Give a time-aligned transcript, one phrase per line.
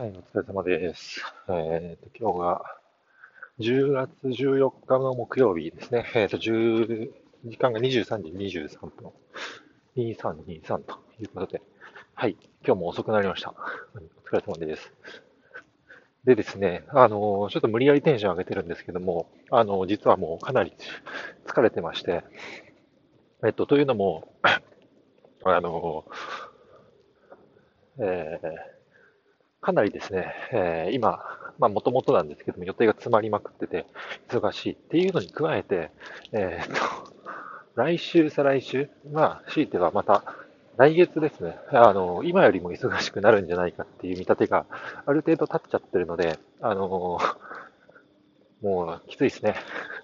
[0.00, 1.20] はい、お疲れ様です。
[1.50, 2.62] えっ、と、今日が
[3.58, 6.06] 10月14日の木曜日ですね。
[6.14, 7.10] えっ、と、10
[7.44, 9.12] 時間が23時23分。
[9.96, 11.60] 2323ということで。
[12.14, 13.50] はい、今日も遅くなりました。
[13.50, 14.90] お疲れ様です。
[16.24, 20.72] でですね、あの、ちょっと無理やりテンション上げてるんですけども、あの、実はもうかなり
[21.44, 22.24] 疲れてまして、
[23.44, 24.32] えっと、というのも、
[25.44, 26.06] あの、
[27.98, 28.79] えー
[29.60, 31.22] かなりですね、えー、今、
[31.58, 33.86] まあ、もともとなんですけども、予定が詰まりまくってて、
[34.28, 35.90] 忙しいっていうのに加えて、
[36.32, 36.66] えー、っ
[37.04, 37.12] と、
[37.74, 40.24] 来週、再来週、まあ、強いてはまた、
[40.76, 44.64] 来月ですね、あの、今よりも忙しくなるんじゃないかっていう見立てが
[45.04, 47.18] ある程度立っちゃってるので、あの、
[48.62, 49.56] もうきついですね。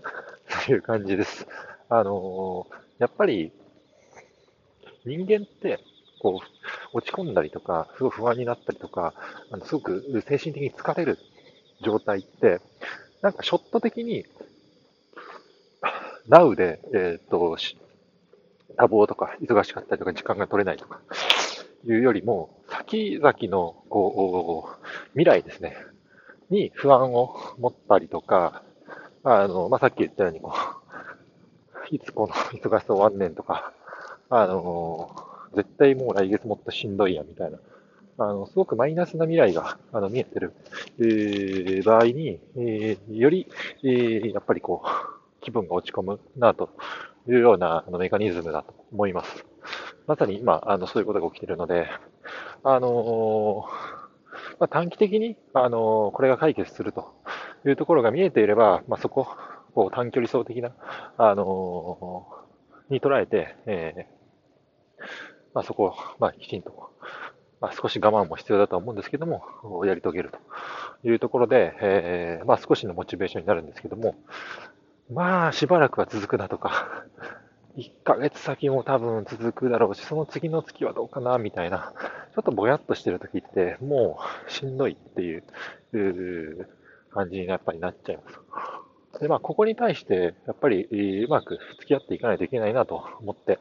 [0.67, 1.47] という感じです。
[1.89, 2.67] あの、
[2.99, 3.53] やっぱり、
[5.07, 5.79] 人間って、
[6.19, 9.15] こう、落ち込んだりとか、すごい不安になったりとか、
[9.51, 11.19] あのすごく精神的に疲れる
[11.83, 12.61] 状態って、
[13.23, 14.25] なんかショット的に、
[16.29, 17.57] ナウで、えっ、ー、と、
[18.77, 21.01] 多忙とか、忙しかったりとか、時間が取れないとか、
[21.85, 25.77] いうよりも、先々の、こう、未来ですね、
[26.51, 28.63] に不安を持ったりとか、
[29.23, 30.53] あの、まあ、さっき言ったように、こ
[31.93, 33.73] う、いつこの忙しさ終わんねんとか、
[34.29, 37.59] あの、絶対もう来月もっとしんどいや、みたいな。
[38.19, 40.55] あの、すごくマイナスな未来が、あの、見えてる、
[40.99, 43.47] えー、場合に、えー、より、
[43.83, 46.71] えー、やっぱりこう、気分が落ち込むな、と
[47.29, 49.45] いうような、あの、メカニズムだと思います。
[50.07, 51.89] まさに今、あの、そういうことが起きているので、
[52.63, 53.65] あの
[54.59, 57.15] まあ、短期的に、あのこれが解決すると
[57.65, 59.29] いうところが見えていれば、まあ、そこ、
[59.75, 60.73] こう短距離走的な、
[61.17, 62.27] あの
[62.91, 64.07] に捉えて、え
[65.57, 66.91] まあ、そこを、まあ、きちんと、
[67.63, 69.43] まあ、少し我慢も必要だと思うんですけども、
[69.87, 74.17] やり遂げるというところで、えー、まあ、少しのモチベーションになるんですけども、
[75.11, 77.07] まあ、しばらくは続くなとか、
[77.79, 81.95] 1ヶ月先も多分続くだろうし、その次の月はどうかな、みたいな、
[82.35, 86.69] ちょっとぼやっとしてる時って、もうしんどいっていう
[87.13, 89.21] 感じにやっぱりなっちゃいます。
[89.21, 90.85] で、まあ、ここに対して、やっぱり
[91.25, 93.59] うまく付き合っていかないといけないなと思って、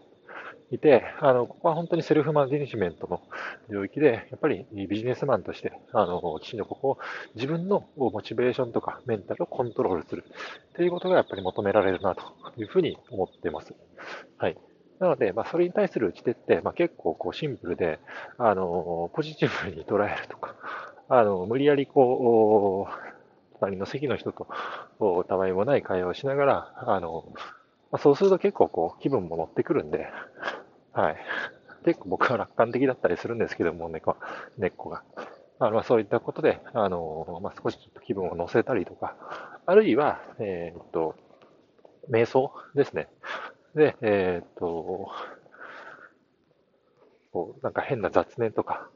[0.72, 3.22] いて、あの、ここは本当にセルフマネジメントの
[3.70, 6.98] 領域で、やっぱりビジネスマンとして、あの、きちんとここを
[7.36, 10.24] 自分のモチベーションとかメンタルをコントロールする
[10.70, 12.24] っていうことがやっぱり求められるなと
[12.58, 13.74] いうふうに思っています。
[14.38, 14.58] はい。
[15.00, 18.00] なので、まあ、それに対する打ち手って、まあ、結構こうシンプルで、
[18.38, 20.56] あの、ポジティブに捉えるとか、
[21.10, 23.16] あの、無理やりこう、
[23.60, 24.48] 隣の席の人と、
[25.28, 27.26] たわいもない会話をしながら、あの、
[27.96, 30.10] まあ、そうすると結構こう気分も乗ってくるんで、
[30.92, 31.18] はい。
[31.86, 34.18] 結構僕は楽観的だったりするんですけども、猫
[34.58, 35.04] 根っこが。
[35.60, 39.16] あのそういったことで、あのまあ、少しちょっと気分を乗せたりとか、
[39.66, 41.16] あるいは、えー、っと、
[42.10, 43.08] 瞑想ですね。
[43.76, 45.10] で、えー、っと、
[47.32, 48.90] こうなんか変な雑念とか、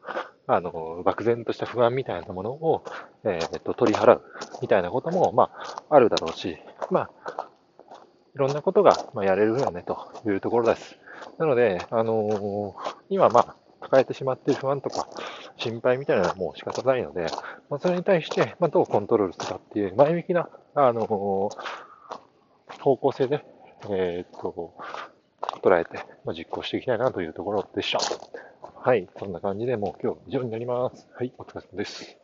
[0.45, 2.83] あの、漠然とした不安みたいなものを、
[3.23, 4.23] えー、っと、取り払う
[4.61, 6.57] みたいなことも、まあ、あるだろうし、
[6.91, 7.48] まあ、
[8.35, 10.97] いろんなことが、まあ、やれるよね、というところです。
[11.37, 15.07] なので、あのー、今、まあ、抱えてしまっている不安とか、
[15.57, 17.27] 心配みたいなのはもう仕方ないので、
[17.69, 23.43] まあ、それに対して、まあ、どうコントロールするかっていう前向きな、あのー、方向性で、
[23.89, 24.73] えー、っと、
[25.61, 27.99] 捉えて、まあ、実行していきたいなというところでした。
[28.81, 31.07] はい、そんな感じでもう今日以上になります。
[31.13, 32.18] はい、お疲れ様です。